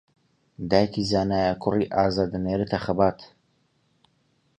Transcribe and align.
دایکی 0.69 1.03
زانایە 1.11 1.53
کوڕی 1.63 1.85
ئازا 1.95 2.23
دەنێرێتە 2.33 2.77
خەبات 2.85 3.19